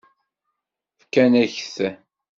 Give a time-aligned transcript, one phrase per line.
[1.01, 1.75] Fkan-ak-t.